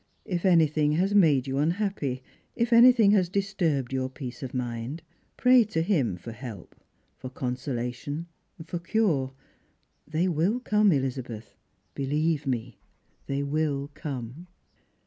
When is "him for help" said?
5.83-6.75